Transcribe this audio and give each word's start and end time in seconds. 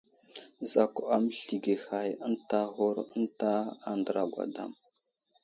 Zakw 0.71 1.01
aməslige 1.17 1.75
hay 1.83 2.15
ənta 2.29 2.63
aghur 2.65 3.03
ənta 3.17 3.53
andra 3.93 4.23
gwadam. 4.33 4.71